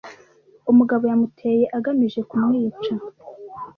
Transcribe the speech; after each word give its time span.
Umugabo 0.71 1.03
yamuteye 1.11 1.65
agamije 1.77 2.19
kumwica. 2.29 2.93